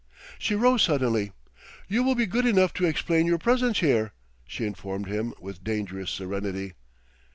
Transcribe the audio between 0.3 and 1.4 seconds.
She rose suddenly.